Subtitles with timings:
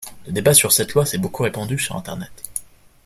[0.25, 2.31] Le débat sur cette loi s'est beaucoup répandu sur internet.